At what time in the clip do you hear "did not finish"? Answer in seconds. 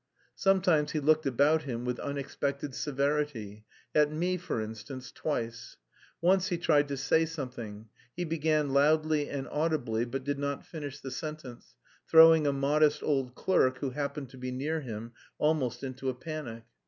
10.23-10.99